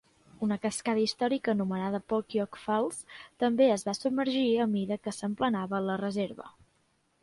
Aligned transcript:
Una 0.45 0.55
cascada 0.61 1.01
històrica 1.03 1.53
anomenada 1.53 1.99
Pokiok 2.13 2.59
Falls 2.63 3.03
també 3.45 3.71
es 3.77 3.87
va 3.91 3.97
submergir 4.01 4.45
a 4.67 4.71
mida 4.77 5.03
que 5.05 5.17
s"emplenava 5.17 5.89
la 5.91 6.05
reserva. 6.09 6.55